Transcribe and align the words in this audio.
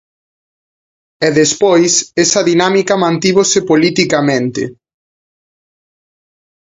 E 1.27 1.29
despois 1.39 1.93
esa 2.23 2.41
dinámica 2.51 2.93
mantívose 3.03 3.59
politicamente. 3.69 4.63